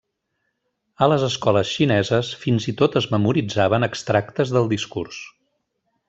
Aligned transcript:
A 1.05 1.09
les 1.11 1.25
escoles 1.27 1.73
xineses 1.73 2.31
fins 2.45 2.65
i 2.73 2.75
tot 2.81 2.97
es 3.01 3.09
memoritzaven 3.15 3.89
extractes 3.89 4.55
del 4.59 4.71
discurs. 4.77 5.21